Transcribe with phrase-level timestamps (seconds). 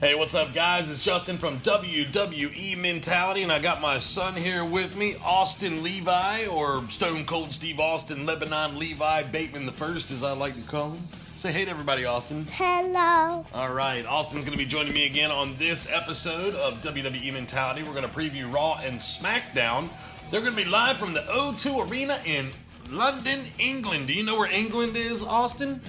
[0.00, 0.90] Hey, what's up, guys?
[0.90, 6.46] It's Justin from WWE Mentality, and I got my son here with me, Austin Levi,
[6.46, 10.92] or Stone Cold Steve Austin, Lebanon Levi Bateman the First, as I like to call
[10.92, 11.02] him.
[11.34, 12.46] Say hey to everybody, Austin.
[12.50, 13.44] Hello.
[13.52, 17.82] All right, Austin's going to be joining me again on this episode of WWE Mentality.
[17.82, 19.90] We're going to preview Raw and SmackDown.
[20.30, 22.52] They're going to be live from the O2 Arena in
[22.88, 24.06] London, England.
[24.06, 25.82] Do you know where England is, Austin?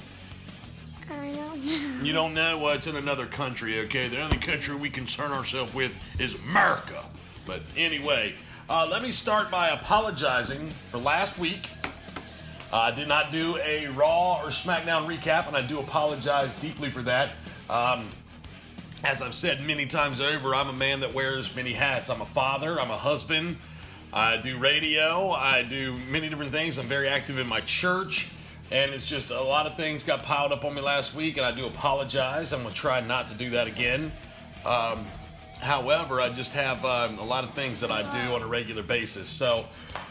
[2.03, 2.57] You don't know?
[2.57, 4.07] Well, it's in another country, okay?
[4.07, 7.03] The only country we concern ourselves with is America.
[7.45, 8.33] But anyway,
[8.69, 11.69] uh, let me start by apologizing for last week.
[12.73, 16.89] Uh, I did not do a Raw or SmackDown recap, and I do apologize deeply
[16.89, 17.31] for that.
[17.69, 18.09] Um,
[19.03, 22.09] as I've said many times over, I'm a man that wears many hats.
[22.09, 23.57] I'm a father, I'm a husband,
[24.13, 26.77] I do radio, I do many different things.
[26.77, 28.30] I'm very active in my church,
[28.71, 31.45] and it's just a lot of things got piled up on me last week, and
[31.45, 32.53] I do apologize.
[32.53, 34.13] I'm going to try not to do that again.
[34.65, 35.05] Um,
[35.59, 38.81] however, I just have um, a lot of things that I do on a regular
[38.81, 39.27] basis.
[39.27, 39.65] So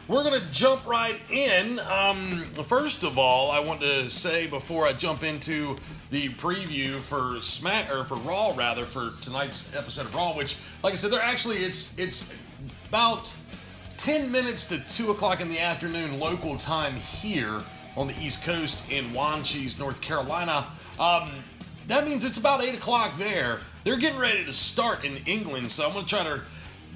[0.08, 1.78] we're going to jump right in.
[1.78, 5.77] Um, first of all, I want to say before I jump into
[6.11, 10.92] the preview for Smack or for Raw rather for tonight's episode of Raw, which, like
[10.92, 12.34] I said, they're actually it's it's
[12.89, 13.34] about
[13.97, 17.62] 10 minutes to 2 o'clock in the afternoon local time here
[17.96, 20.66] on the East Coast in Wanchese, North Carolina.
[20.98, 21.30] Um,
[21.88, 23.60] that means it's about 8 o'clock there.
[23.84, 26.42] They're getting ready to start in England, so I'm going to try to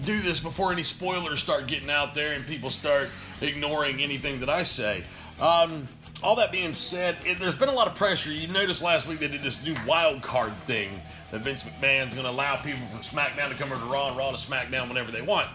[0.03, 3.09] do this before any spoilers start getting out there and people start
[3.41, 5.05] ignoring anything that I say.
[5.41, 5.89] Um,
[6.23, 8.33] all that being said, it, there's been a lot of pressure.
[8.33, 10.91] You noticed last week they did this new wild card thing
[11.31, 14.17] that Vince McMahon's going to allow people from SmackDown to come over to Raw and
[14.17, 15.49] Raw to SmackDown whenever they want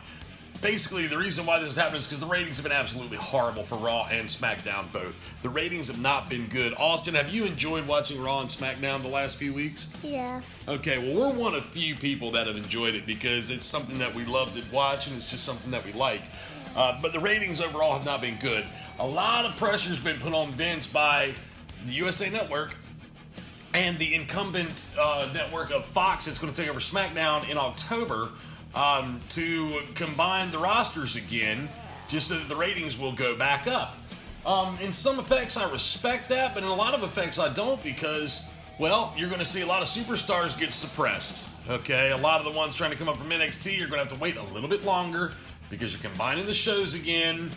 [0.61, 3.63] basically the reason why this is happening is because the ratings have been absolutely horrible
[3.63, 5.15] for Raw and SmackDown both.
[5.41, 6.73] The ratings have not been good.
[6.77, 9.89] Austin, have you enjoyed watching Raw and SmackDown the last few weeks?
[10.03, 10.67] Yes.
[10.69, 14.13] Okay, well we're one of few people that have enjoyed it because it's something that
[14.13, 16.21] we love to watch and it's just something that we like.
[16.75, 18.65] Uh, but the ratings overall have not been good.
[18.99, 21.33] A lot of pressure's been put on Vince by
[21.85, 22.75] the USA Network
[23.73, 28.29] and the incumbent uh, network of Fox that's going to take over SmackDown in October
[28.75, 31.69] um, to combine the rosters again,
[32.07, 33.97] just so that the ratings will go back up.
[34.45, 37.81] Um, in some effects, I respect that, but in a lot of effects, I don't
[37.83, 38.49] because,
[38.79, 41.47] well, you're going to see a lot of superstars get suppressed.
[41.69, 44.09] Okay, a lot of the ones trying to come up from NXT, you're going to
[44.09, 45.33] have to wait a little bit longer
[45.69, 47.51] because you're combining the shows again.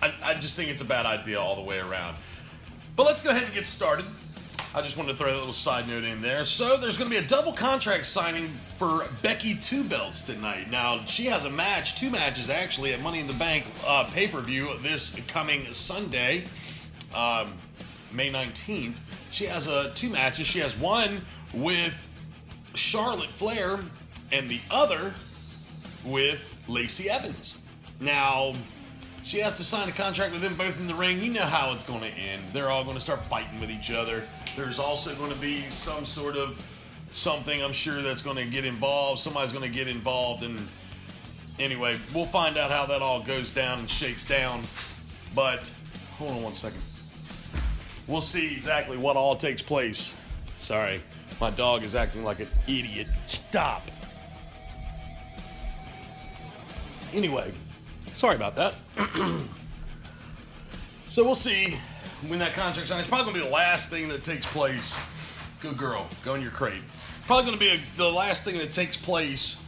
[0.00, 2.16] I, I just think it's a bad idea all the way around.
[2.94, 4.04] But let's go ahead and get started.
[4.74, 6.44] I just wanted to throw a little side note in there.
[6.44, 10.70] So there's going to be a double contract signing for Becky Two Belts tonight.
[10.70, 14.28] Now she has a match, two matches actually, at Money in the Bank uh, pay
[14.28, 16.44] per view this coming Sunday,
[17.14, 17.54] um,
[18.12, 18.98] May 19th.
[19.32, 20.46] She has uh, two matches.
[20.46, 21.22] She has one
[21.54, 22.04] with
[22.74, 23.78] Charlotte Flair,
[24.30, 25.14] and the other
[26.04, 27.62] with Lacey Evans.
[28.00, 28.52] Now
[29.22, 31.22] she has to sign a contract with them both in the ring.
[31.22, 32.42] You know how it's going to end.
[32.52, 34.24] They're all going to start fighting with each other.
[34.58, 36.60] There's also going to be some sort of
[37.12, 39.20] something I'm sure that's going to get involved.
[39.20, 40.58] Somebody's going to get involved, and
[41.60, 44.62] anyway, we'll find out how that all goes down and shakes down.
[45.32, 45.72] But
[46.18, 46.82] hold on one second.
[48.08, 50.16] We'll see exactly what all takes place.
[50.56, 51.02] Sorry,
[51.40, 53.06] my dog is acting like an idiot.
[53.28, 53.88] Stop.
[57.14, 57.52] Anyway,
[58.06, 58.74] sorry about that.
[61.04, 61.76] so we'll see
[62.26, 63.00] when that contract signs.
[63.00, 64.94] It's probably going to be the last thing that takes place.
[65.60, 66.82] Good girl, go in your crate.
[67.26, 69.64] Probably going to be a, the last thing that takes place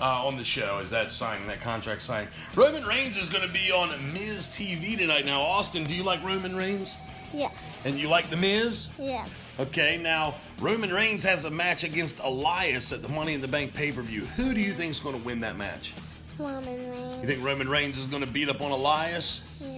[0.00, 2.28] uh, on the show is that signing, that contract signing.
[2.54, 5.26] Roman Reigns is going to be on Miz TV tonight.
[5.26, 6.96] Now, Austin, do you like Roman Reigns?
[7.34, 7.86] Yes.
[7.86, 8.90] And you like The Miz?
[8.98, 9.58] yes.
[9.70, 13.72] Okay, now Roman Reigns has a match against Elias at the Money in the Bank
[13.72, 14.20] pay per view.
[14.36, 15.94] Who do you think is going to win that match?
[16.38, 17.20] Roman Reigns.
[17.22, 19.58] You think Roman Reigns is going to beat up on Elias?
[19.64, 19.71] Yeah.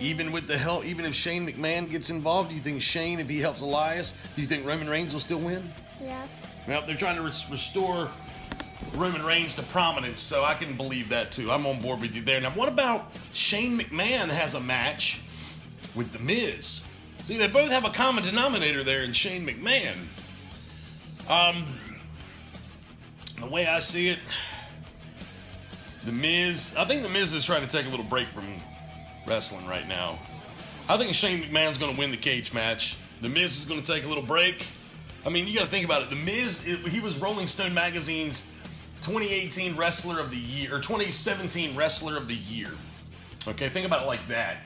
[0.00, 3.28] Even with the help, even if Shane McMahon gets involved, do you think Shane, if
[3.28, 5.72] he helps Elias, do you think Roman Reigns will still win?
[6.02, 6.54] Yes.
[6.68, 8.10] Well, they're trying to res- restore
[8.94, 11.50] Roman Reigns to prominence, so I can believe that too.
[11.50, 12.40] I'm on board with you there.
[12.40, 15.20] Now, what about Shane McMahon has a match
[15.94, 16.84] with The Miz?
[17.22, 19.96] See, they both have a common denominator there in Shane McMahon.
[21.28, 21.64] Um,
[23.40, 24.18] the way I see it,
[26.04, 28.44] The Miz, I think The Miz is trying to take a little break from
[29.26, 30.18] wrestling right now.
[30.88, 32.98] I think Shane McMahon's going to win the cage match.
[33.20, 34.66] The Miz is going to take a little break.
[35.24, 36.10] I mean, you got to think about it.
[36.10, 38.50] The Miz, he was Rolling Stone magazine's
[39.00, 42.70] 2018 Wrestler of the Year or 2017 Wrestler of the Year.
[43.48, 44.58] Okay, think about it like that.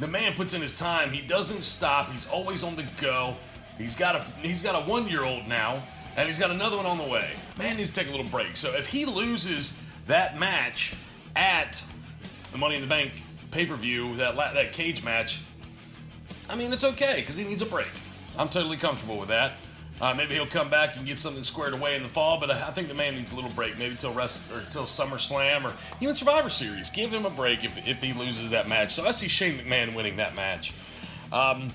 [0.00, 1.10] The man puts in his time.
[1.10, 2.10] He doesn't stop.
[2.10, 3.36] He's always on the go.
[3.76, 5.82] He's got a he's got a one year old now,
[6.16, 7.30] and he's got another one on the way.
[7.58, 8.56] Man needs to take a little break.
[8.56, 10.94] So if he loses that match
[11.36, 11.84] at
[12.52, 13.12] the Money in the Bank
[13.50, 15.42] pay per view, that la- that cage match,
[16.48, 17.90] I mean it's okay because he needs a break.
[18.38, 19.52] I'm totally comfortable with that.
[20.00, 22.68] Uh, maybe he'll come back and get something squared away in the fall, but I,
[22.68, 25.74] I think the man needs a little break, maybe till rest or till SummerSlam or
[26.00, 26.88] even Survivor Series.
[26.88, 28.94] Give him a break if, if he loses that match.
[28.94, 30.72] So I see Shane McMahon winning that match.
[31.30, 31.70] Um,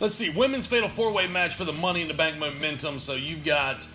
[0.00, 2.98] let's see, women's fatal four way match for the Money in the Bank momentum.
[2.98, 3.88] So you've got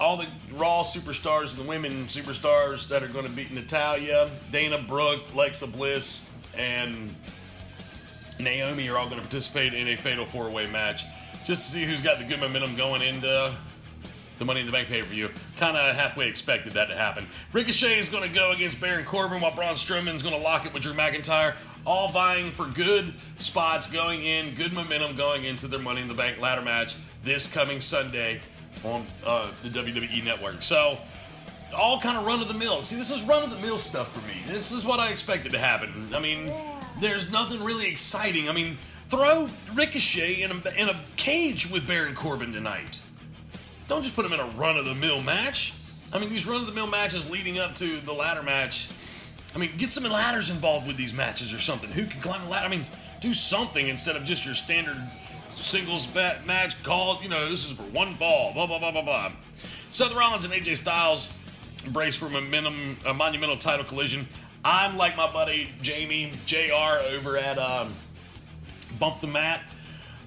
[0.00, 4.78] all the Raw superstars and the women superstars that are going to beat Natalya, Dana
[4.78, 7.14] Brooke, Lexa Bliss, and
[8.38, 11.04] Naomi are all going to participate in a fatal four way match
[11.44, 13.52] just to see who's got the good momentum going into
[14.38, 15.30] the Money in the Bank pay per view.
[15.56, 17.26] Kind of halfway expected that to happen.
[17.52, 20.66] Ricochet is going to go against Baron Corbin while Braun Strowman is going to lock
[20.66, 21.54] it with Drew McIntyre.
[21.86, 26.14] All vying for good spots going in, good momentum going into their Money in the
[26.14, 28.40] Bank ladder match this coming Sunday
[28.82, 30.62] on uh, the WWE Network.
[30.62, 30.98] So,
[31.76, 32.82] all kind of run of the mill.
[32.82, 34.34] See, this is run of the mill stuff for me.
[34.46, 36.08] This is what I expected to happen.
[36.14, 36.52] I mean,
[37.00, 38.48] there's nothing really exciting.
[38.48, 38.76] I mean,
[39.08, 43.02] throw Ricochet in a, in a cage with Baron Corbin tonight.
[43.88, 45.74] Don't just put him in a run of the mill match.
[46.12, 48.88] I mean, these run of the mill matches leading up to the ladder match.
[49.54, 51.90] I mean, get some ladders involved with these matches or something.
[51.90, 52.66] Who can climb a ladder?
[52.66, 52.86] I mean,
[53.20, 54.96] do something instead of just your standard
[55.64, 59.32] singles match called, you know, this is for one fall, blah, blah, blah, blah, blah.
[59.90, 61.32] Seth Rollins and AJ Styles
[61.84, 64.26] embrace for momentum, a monumental title collision.
[64.64, 67.92] I'm like my buddy Jamie JR over at um,
[68.98, 69.62] Bump the Mat.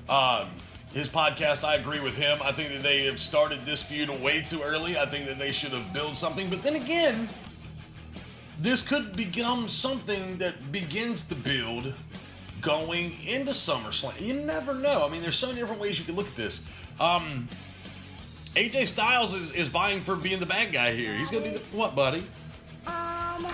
[0.07, 0.47] Um,
[0.93, 2.39] his podcast, I agree with him.
[2.43, 4.97] I think that they have started this feud way too early.
[4.97, 6.49] I think that they should have built something.
[6.49, 7.27] But then again,
[8.59, 11.93] this could become something that begins to build
[12.61, 14.19] going into SummerSlam.
[14.19, 15.05] You never know.
[15.05, 16.67] I mean, there's so many different ways you can look at this.
[16.99, 17.47] Um,
[18.55, 21.13] AJ Styles is, is vying for being the bad guy here.
[21.13, 22.23] He's gonna be the what, buddy?
[22.87, 23.45] Um,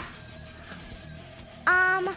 [1.68, 2.10] um,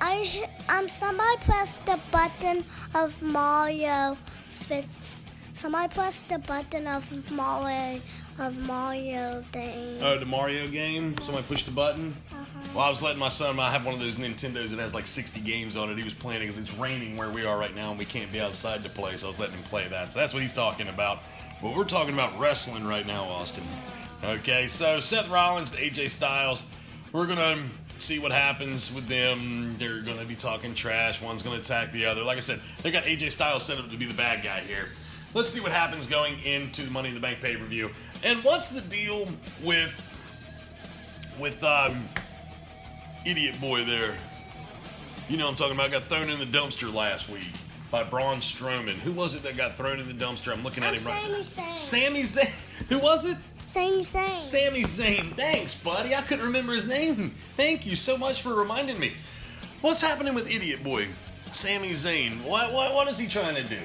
[0.00, 2.64] I um somebody pressed the button
[2.94, 4.16] of Mario
[4.48, 5.28] fits.
[5.52, 8.00] Somebody pressed the button of Mario
[8.38, 9.98] of Mario thing.
[10.00, 11.18] Oh, the Mario game.
[11.18, 12.14] Somebody pushed the button.
[12.30, 12.41] Uh-huh.
[12.74, 13.60] Well, I was letting my son.
[13.60, 15.98] I have one of those Nintendos that has like 60 games on it.
[15.98, 18.40] He was playing because it's raining where we are right now and we can't be
[18.40, 19.16] outside to play.
[19.16, 20.12] So I was letting him play that.
[20.12, 21.20] So that's what he's talking about.
[21.60, 23.64] But we're talking about wrestling right now, Austin.
[24.24, 26.64] Okay, so Seth Rollins to AJ Styles.
[27.12, 27.56] We're gonna
[27.98, 29.76] see what happens with them.
[29.78, 31.20] They're gonna be talking trash.
[31.20, 32.22] One's gonna attack the other.
[32.22, 34.86] Like I said, they got AJ Styles set up to be the bad guy here.
[35.34, 37.90] Let's see what happens going into the Money in the Bank pay per view.
[38.24, 39.28] And what's the deal
[39.62, 40.08] with
[41.38, 42.08] with um,
[43.24, 44.16] idiot boy there?
[45.28, 45.90] You know what I'm talking about.
[45.90, 47.52] Got thrown in the dumpster last week
[47.90, 48.94] by Braun Strowman.
[48.94, 50.52] Who was it that got thrown in the dumpster?
[50.52, 51.38] I'm looking at I'm him right now.
[51.38, 51.78] Zayn.
[51.78, 52.86] Sami Zayn.
[52.88, 53.36] Who was it?
[53.58, 54.42] Sammy same.
[54.42, 55.24] Sami Zayn.
[55.34, 56.14] Thanks, buddy.
[56.14, 57.30] I couldn't remember his name.
[57.56, 59.12] Thank you so much for reminding me.
[59.82, 61.08] What's happening with Idiot Boy?
[61.52, 62.42] Sami Zayn.
[62.44, 63.78] What, what, what is he trying to do?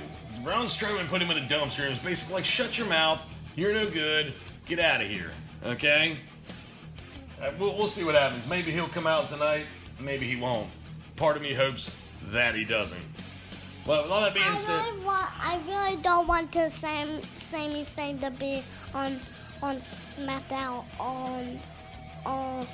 [0.43, 3.25] Braun Strowman put him in a dumpster and was basically like, shut your mouth.
[3.55, 4.33] You're no good.
[4.65, 5.31] Get out of here.
[5.65, 6.17] Okay?
[7.41, 8.47] Uh, we'll, we'll see what happens.
[8.47, 9.65] Maybe he'll come out tonight.
[9.99, 10.67] Maybe he won't.
[11.15, 11.95] Part of me hopes
[12.31, 13.01] that he doesn't.
[13.85, 15.29] Well, with all that being I said, really want.
[15.39, 18.61] I really don't want to Sam Sami Zayn to be
[18.93, 19.19] on
[19.63, 21.59] on SmackDown on
[22.25, 22.67] on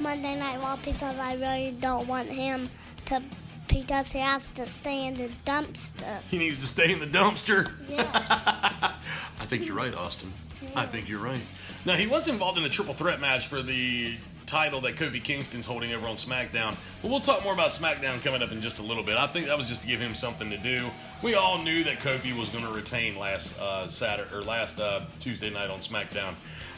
[0.00, 2.70] Monday Night Raw because I really don't want him
[3.06, 3.22] to
[3.68, 6.22] because he has to stay in the dumpster.
[6.30, 7.70] he needs to stay in the dumpster.
[7.88, 8.06] Yes.
[8.30, 10.32] I think you're right, Austin.
[10.74, 11.42] I think you're right.
[11.86, 15.66] Now he was involved in a triple threat match for the title that Kofi Kingston's
[15.66, 16.76] holding over on SmackDown.
[17.00, 19.16] But we'll talk more about SmackDown coming up in just a little bit.
[19.16, 20.86] I think that was just to give him something to do.
[21.22, 25.02] We all knew that Kofi was going to retain last uh, Saturday or last uh,
[25.20, 26.34] Tuesday night on SmackDown.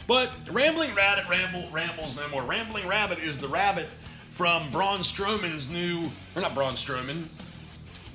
[0.07, 2.43] But Rambling Rabbit ramble rambles no more.
[2.43, 3.87] Rambling Rabbit is the rabbit
[4.29, 7.25] from Braun Strowman's new, or not Braun Strowman,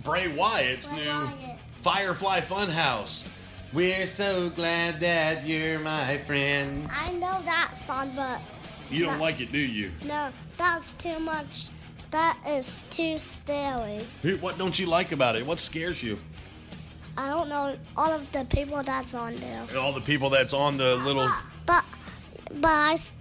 [0.05, 1.59] Bray Wyatt's Bray new Wyatt.
[1.81, 3.29] Firefly Funhouse.
[3.75, 6.89] We're so glad that you're my friend.
[6.93, 8.41] I know that song, but
[8.91, 9.91] You don't like it, do you?
[10.07, 11.71] no, that's too much.
[12.13, 13.99] That is too scary.
[14.41, 15.45] What don't you like about it?
[15.45, 16.19] What scares you?
[17.17, 19.67] I don't know all of the people that's on there.
[19.77, 21.29] All the people that's on the little.
[21.67, 21.85] But
[22.53, 23.13] but I s-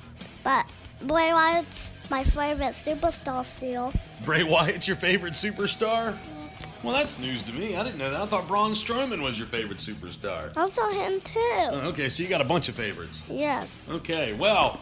[0.43, 0.65] but
[1.03, 3.93] Bray Wyatt's my favorite superstar still.
[4.23, 6.17] Bray Wyatt's your favorite superstar?
[6.81, 7.75] Well, that's news to me.
[7.75, 8.21] I didn't know that.
[8.21, 10.51] I thought Braun Strowman was your favorite superstar.
[10.55, 11.39] I saw him too.
[11.39, 13.23] Oh, Okay, so you got a bunch of favorites.
[13.29, 13.87] Yes.
[13.89, 14.79] Okay, well,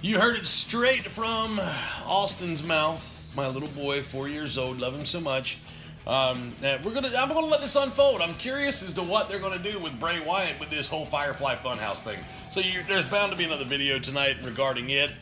[0.00, 1.60] you heard it straight from
[2.06, 3.18] Austin's mouth.
[3.36, 5.58] My little boy, four years old, love him so much.
[6.06, 7.10] Um, we're gonna.
[7.16, 8.20] I'm gonna let this unfold.
[8.22, 11.54] I'm curious as to what they're gonna do with Bray Wyatt with this whole Firefly
[11.56, 12.18] Funhouse thing.
[12.50, 15.12] So there's bound to be another video tonight regarding it,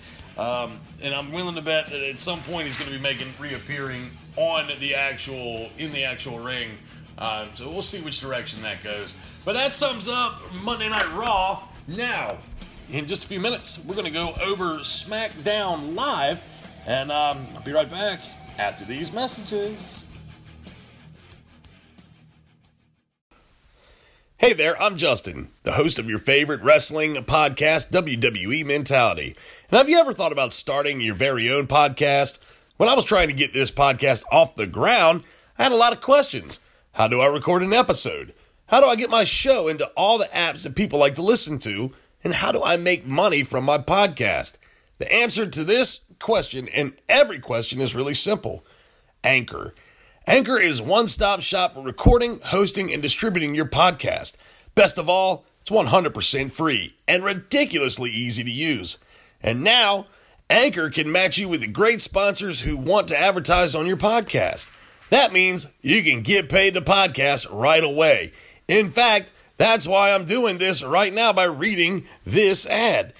[0.41, 3.29] um, and I'm willing to bet that at some point he's going to be making
[3.39, 6.79] reappearing on the actual in the actual ring.
[7.19, 9.15] Uh, so we'll see which direction that goes.
[9.45, 11.63] But that sums up Monday Night Raw.
[11.87, 12.39] Now,
[12.91, 16.43] in just a few minutes, we're going to go over SmackDown Live,
[16.87, 18.21] and um, I'll be right back
[18.59, 20.07] after these messages.
[24.41, 29.35] Hey there, I'm Justin, the host of your favorite wrestling podcast, WWE Mentality.
[29.69, 32.39] And have you ever thought about starting your very own podcast?
[32.79, 35.25] When I was trying to get this podcast off the ground,
[35.59, 36.59] I had a lot of questions.
[36.93, 38.33] How do I record an episode?
[38.69, 41.59] How do I get my show into all the apps that people like to listen
[41.59, 41.93] to?
[42.25, 44.57] And how do I make money from my podcast?
[44.97, 48.65] The answer to this question and every question is really simple
[49.23, 49.75] Anchor.
[50.31, 54.37] Anchor is one stop shop for recording, hosting, and distributing your podcast.
[54.77, 58.99] Best of all, it's 100% free and ridiculously easy to use.
[59.43, 60.05] And now,
[60.49, 64.71] Anchor can match you with the great sponsors who want to advertise on your podcast.
[65.09, 68.31] That means you can get paid to podcast right away.
[68.69, 73.15] In fact, that's why I'm doing this right now by reading this ad.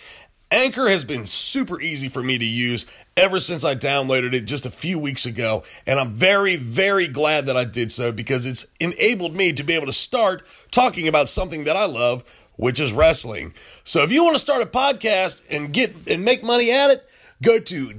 [0.53, 4.67] Anchor has been super easy for me to use ever since I downloaded it just
[4.67, 8.67] a few weeks ago, and I'm very, very glad that I did so because it's
[8.81, 10.43] enabled me to be able to start
[10.73, 12.25] talking about something that I love,
[12.57, 13.55] which is wrestling.
[13.85, 17.09] So if you want to start a podcast and get and make money at it,
[17.41, 17.95] go to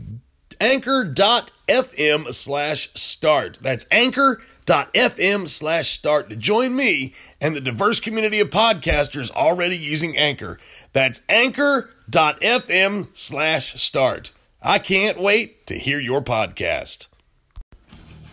[0.60, 3.60] anchor.fm slash start.
[3.62, 10.18] That's anchor.fm slash start to join me and the diverse community of podcasters already using
[10.18, 10.60] Anchor.
[10.94, 14.34] That's anchor.fm slash start.
[14.62, 17.08] I can't wait to hear your podcast.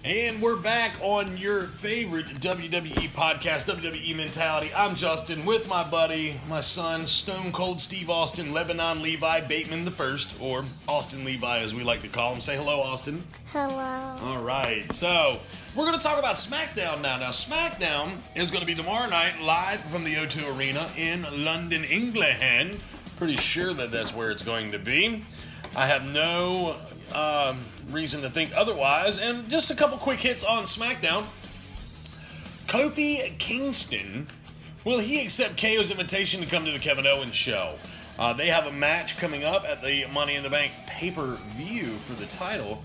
[0.09, 4.71] And we're back on your favorite WWE podcast, WWE Mentality.
[4.75, 9.91] I'm Justin with my buddy, my son, Stone Cold Steve Austin, Lebanon Levi Bateman the
[9.91, 12.41] First, or Austin Levi as we like to call him.
[12.41, 13.23] Say hello, Austin.
[13.49, 14.17] Hello.
[14.23, 15.41] All right, so
[15.77, 17.19] we're going to talk about SmackDown now.
[17.19, 21.85] Now, SmackDown is going to be tomorrow night live from the O2 Arena in London,
[21.85, 22.79] England.
[23.19, 25.27] Pretty sure that that's where it's going to be.
[25.77, 26.77] I have no
[27.15, 29.19] um, reason to think otherwise.
[29.19, 31.25] And just a couple quick hits on SmackDown.
[32.67, 34.27] Kofi Kingston,
[34.85, 37.77] will he accept KO's invitation to come to the Kevin Owens show?
[38.19, 41.39] Uh, they have a match coming up at the Money in the Bank pay per
[41.57, 42.83] view for the title.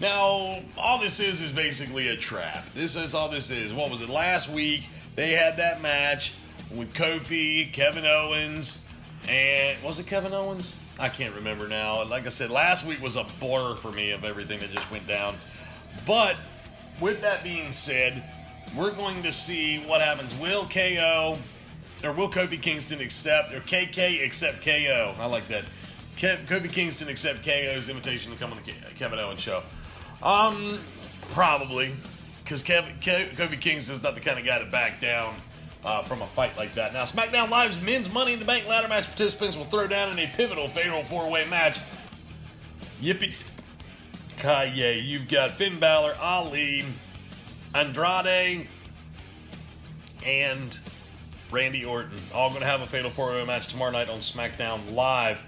[0.00, 2.64] Now, all this is is basically a trap.
[2.74, 3.72] This is all this is.
[3.72, 4.08] What was it?
[4.08, 6.34] Last week, they had that match
[6.74, 8.84] with Kofi, Kevin Owens,
[9.28, 10.76] and was it Kevin Owens?
[10.98, 12.04] I can't remember now.
[12.04, 15.06] Like I said, last week was a blur for me of everything that just went
[15.06, 15.34] down.
[16.06, 16.36] But
[17.00, 18.22] with that being said,
[18.76, 20.34] we're going to see what happens.
[20.36, 21.38] Will KO
[22.04, 25.14] or will Kofi Kingston accept or KK accept KO?
[25.18, 25.64] I like that.
[26.16, 29.62] Kofi Kingston accept KO's invitation to come on the Kevin Owens show.
[30.22, 30.78] Um,
[31.30, 31.92] probably
[32.44, 35.34] because Kofi Kingston's not the kind of guy to back down
[35.84, 36.92] uh, from a fight like that.
[36.92, 40.18] Now, SmackDown Live's men's Money in the Bank ladder match participants will throw down in
[40.18, 41.80] a pivotal fatal four way match.
[43.02, 43.42] Yippee
[44.38, 45.00] Kaye.
[45.00, 46.84] You've got Finn Balor, Ali,
[47.74, 48.66] Andrade,
[50.26, 50.78] and
[51.50, 52.18] Randy Orton.
[52.34, 55.42] All going to have a fatal four way match tomorrow night on SmackDown Live.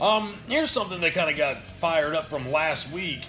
[0.00, 3.26] Um, here's something that kind of got fired up from last week.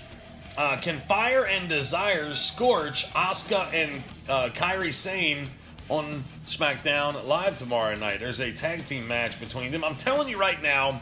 [0.58, 5.48] Uh, can Fire and Desire scorch Asuka and uh, Kairi Sane
[5.90, 8.20] on SmackDown Live tomorrow night.
[8.20, 9.84] There's a tag team match between them.
[9.84, 11.02] I'm telling you right now,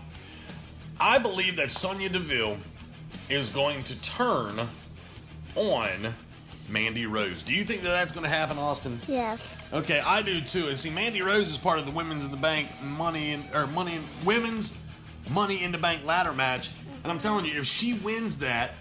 [1.00, 2.58] I believe that Sonya Deville
[3.30, 4.68] is going to turn
[5.56, 6.14] on
[6.70, 7.44] Mandy Rose.
[7.44, 9.00] Do you think that that's going to happen, Austin?
[9.08, 9.68] Yes.
[9.74, 10.68] Okay, I do too.
[10.68, 13.68] And see, Mandy Rose is part of the Women's in the Bank Money in, or
[13.68, 14.78] Money in, Women's
[15.32, 16.72] Money in the Bank ladder match,
[17.04, 18.74] and I'm telling you, if she wins that,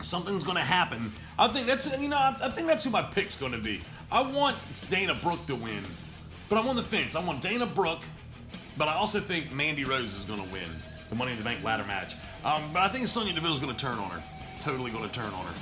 [0.00, 1.12] something's going to happen.
[1.38, 3.80] I think that's you know I think that's who my pick's going to be.
[4.12, 4.56] I want
[4.90, 5.82] Dana Brooke to win,
[6.50, 7.16] but I'm on the fence.
[7.16, 8.02] I want Dana Brooke,
[8.76, 10.68] but I also think Mandy Rose is going to win
[11.08, 12.16] the Money in the Bank ladder match.
[12.44, 14.22] Um, but I think Sonya Deville is going to turn on her.
[14.58, 15.54] Totally going to turn on her.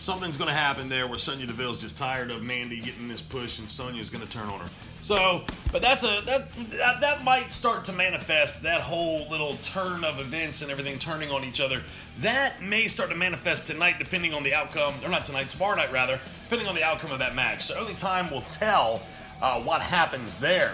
[0.00, 3.58] Something's going to happen there where Sonya Deville's just tired of Mandy getting this push,
[3.58, 4.68] and Sonya's going to turn on her.
[5.02, 10.02] So, but that's a that, that that might start to manifest that whole little turn
[10.04, 11.82] of events and everything turning on each other.
[12.20, 15.92] That may start to manifest tonight, depending on the outcome, or not tonight, tomorrow night
[15.92, 17.64] rather, depending on the outcome of that match.
[17.64, 19.02] So only time will tell
[19.42, 20.72] uh, what happens there.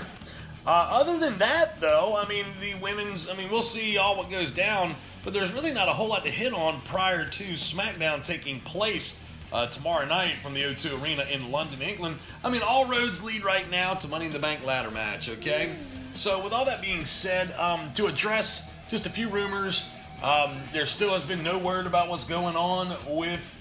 [0.64, 3.28] Uh, other than that, though, I mean the women's.
[3.28, 4.92] I mean we'll see all what goes down,
[5.26, 9.20] but there's really not a whole lot to hit on prior to SmackDown taking place
[9.52, 12.18] uh, tomorrow night from the O2 Arena in London, England.
[12.44, 15.74] I mean, all roads lead right now to Money in the Bank ladder match, okay?
[16.14, 19.90] So, with all that being said, um, to address just a few rumors,
[20.22, 23.60] um, there still has been no word about what's going on with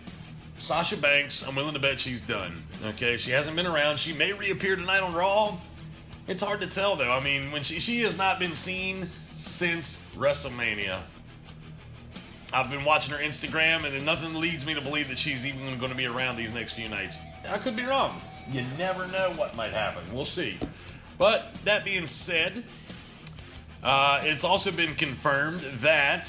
[0.58, 1.48] Sasha Banks.
[1.48, 3.18] I'm willing to bet she's done, okay?
[3.18, 3.98] She hasn't been around.
[3.98, 5.58] She may reappear tonight on Raw.
[6.28, 7.12] It's hard to tell, though.
[7.12, 11.00] I mean, when she, she has not been seen since WrestleMania.
[12.54, 15.92] I've been watching her Instagram, and nothing leads me to believe that she's even going
[15.92, 17.20] to be around these next few nights.
[17.50, 18.22] I could be wrong.
[18.52, 20.04] You never know what might happen.
[20.14, 20.60] We'll see.
[21.18, 22.64] But that being said,
[23.84, 26.26] uh, it's also been confirmed that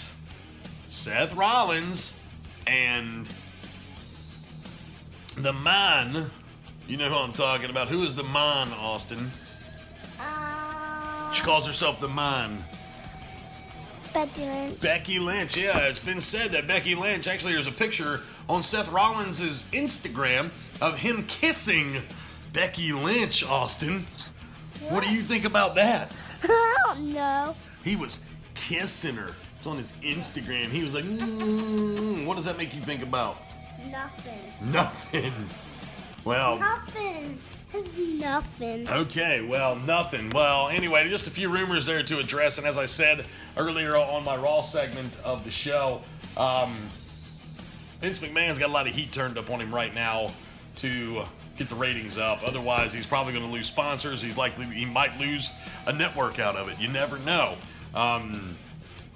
[0.87, 2.18] Seth Rollins
[2.66, 3.28] and
[5.37, 6.30] the man,
[6.88, 7.88] you know who I'm talking about.
[7.88, 9.30] Who is the man, Austin?
[10.18, 12.64] Uh, She calls herself the man.
[14.16, 14.80] Becky Lynch.
[14.80, 18.90] Becky Lynch, yeah, it's been said that Becky Lynch, actually, there's a picture on Seth
[18.90, 20.46] Rollins' Instagram
[20.80, 22.02] of him kissing
[22.54, 24.06] Becky Lynch, Austin.
[24.88, 26.16] What do you think about that?
[26.42, 27.54] I don't know.
[27.85, 29.35] He was kissing her.
[29.58, 30.70] It's on his Instagram.
[30.70, 33.37] He was like, mm, what does that make you think about?
[33.90, 34.73] Nothing.
[34.73, 35.32] Nothing.
[36.25, 37.38] Well, Nothing.
[37.75, 38.88] It's nothing.
[38.88, 40.30] Okay, well, nothing.
[40.30, 42.58] Well, anyway, just a few rumors there to address.
[42.58, 43.25] And as I said
[43.56, 46.02] earlier on my Raw segment of the show,
[46.37, 46.75] um,
[48.00, 50.28] Vince McMahon's got a lot of heat turned up on him right now
[50.76, 51.25] to
[51.56, 52.38] get the ratings up.
[52.44, 54.23] Otherwise, he's probably going to lose sponsors.
[54.23, 55.50] He's likely he might lose
[55.87, 56.78] a network out of it.
[56.78, 57.56] You never know.
[57.94, 58.56] Um,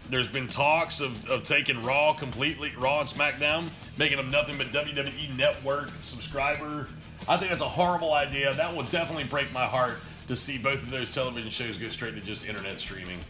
[0.08, 4.68] there's been talks of, of taking Raw completely, Raw and SmackDown, making them nothing but
[4.68, 6.88] WWE Network subscriber.
[7.28, 8.52] I think that's a horrible idea.
[8.54, 9.98] That will definitely break my heart
[10.28, 13.20] to see both of those television shows go straight to just internet streaming.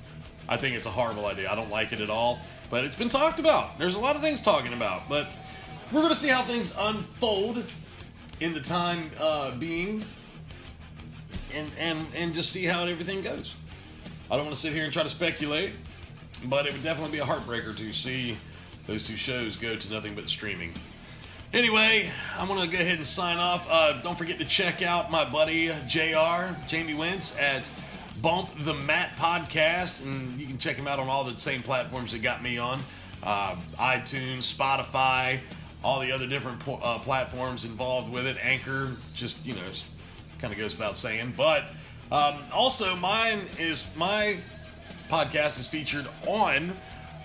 [0.49, 1.50] I think it's a horrible idea.
[1.50, 2.40] I don't like it at all.
[2.70, 3.78] But it's been talked about.
[3.78, 5.09] There's a lot of things talking about.
[5.09, 5.30] But
[5.92, 7.64] we're going to see how things unfold
[8.40, 10.04] in the time uh, being
[11.54, 13.56] and, and, and just see how everything goes.
[14.30, 15.73] I don't want to sit here and try to speculate,
[16.44, 18.38] but it would definitely be a heartbreaker to see
[18.87, 20.72] those two shows go to nothing but streaming.
[21.53, 22.09] Anyway,
[22.39, 23.67] I'm going to go ahead and sign off.
[23.69, 27.69] Uh, don't forget to check out my buddy JR, Jamie Wentz, at
[28.23, 32.13] Bump the Mat Podcast, and you can check him out on all the same platforms
[32.13, 32.79] that got me on
[33.25, 35.41] uh, iTunes, Spotify,
[35.83, 38.37] all the other different po- uh, platforms involved with it.
[38.45, 39.61] Anchor, just, you know,
[40.39, 41.35] kind of goes without saying.
[41.37, 41.65] But
[42.13, 44.37] um, also, mine is my
[45.09, 46.77] podcast is featured on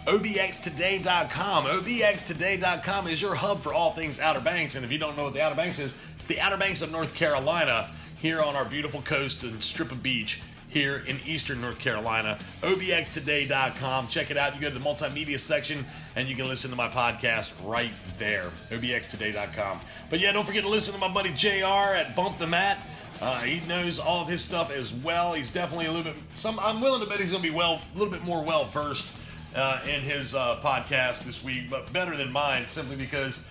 [0.06, 1.66] obxtoday.com.
[1.66, 4.76] obxtoday.com is your hub for all things Outer Banks.
[4.76, 6.92] And if you don't know what the Outer Banks is, it's the Outer Banks of
[6.92, 7.90] North Carolina
[8.20, 12.38] here on our beautiful coast and strip of beach here in eastern North Carolina.
[12.62, 14.08] obxtoday.com.
[14.08, 14.56] Check it out.
[14.56, 15.84] You go to the multimedia section
[16.16, 18.50] and you can listen to my podcast right there.
[18.70, 19.80] obxtoday.com.
[20.10, 22.78] But yeah, don't forget to listen to my buddy JR at Bump the Mat.
[23.22, 25.34] Uh, he knows all of his stuff as well.
[25.34, 26.22] He's definitely a little bit.
[26.34, 28.66] Some I'm willing to bet he's going to be well, a little bit more well
[28.66, 29.16] versed
[29.56, 33.50] uh, in his uh, podcast this week, but better than mine simply because,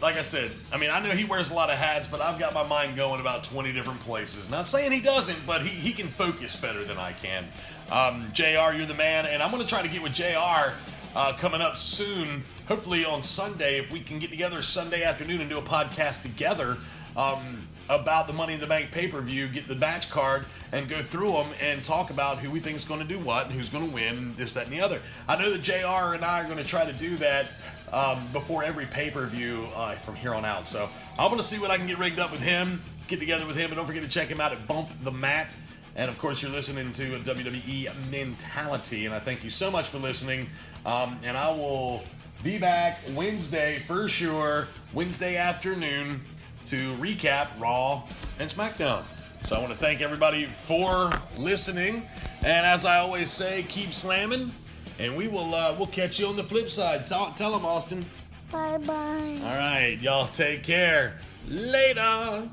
[0.00, 2.38] like I said, I mean I know he wears a lot of hats, but I've
[2.38, 4.48] got my mind going about 20 different places.
[4.48, 7.46] Not saying he doesn't, but he, he can focus better than I can.
[7.90, 10.74] Um, Jr, you're the man, and I'm going to try to get with Jr.
[11.14, 12.44] Uh, coming up soon.
[12.68, 16.76] Hopefully on Sunday, if we can get together Sunday afternoon and do a podcast together.
[17.16, 20.88] Um, about the Money in the Bank pay per view, get the batch card, and
[20.88, 23.54] go through them and talk about who we think is going to do what and
[23.54, 25.02] who's going to win, and this, that, and the other.
[25.28, 27.52] I know that JR and I are going to try to do that
[27.92, 30.68] um, before every pay per view uh, from here on out.
[30.68, 33.46] So I'm going to see what I can get rigged up with him, get together
[33.46, 35.56] with him, and don't forget to check him out at Bump the Mat.
[35.96, 39.98] And of course, you're listening to WWE Mentality, and I thank you so much for
[39.98, 40.48] listening.
[40.86, 42.04] Um, and I will
[42.44, 46.20] be back Wednesday for sure, Wednesday afternoon
[46.70, 48.04] to recap Raw
[48.38, 49.02] and SmackDown.
[49.42, 52.06] So I want to thank everybody for listening,
[52.44, 54.52] and as I always say, keep slamming,
[55.00, 57.04] and we will uh, we'll catch you on the flip side.
[57.04, 58.04] Tell, tell them, Austin.
[58.52, 59.38] Bye bye.
[59.42, 61.18] All right, y'all take care.
[61.48, 62.48] Later.